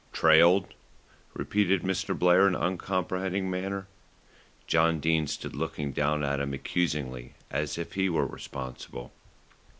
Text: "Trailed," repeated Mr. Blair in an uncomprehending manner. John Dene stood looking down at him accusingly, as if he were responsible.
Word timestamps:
"Trailed," 0.11 0.73
repeated 1.35 1.83
Mr. 1.83 2.17
Blair 2.17 2.47
in 2.47 2.55
an 2.55 2.61
uncomprehending 2.63 3.51
manner. 3.51 3.85
John 4.65 4.99
Dene 4.99 5.27
stood 5.27 5.55
looking 5.55 5.91
down 5.91 6.23
at 6.23 6.39
him 6.39 6.55
accusingly, 6.55 7.35
as 7.51 7.77
if 7.77 7.93
he 7.93 8.09
were 8.09 8.25
responsible. 8.25 9.13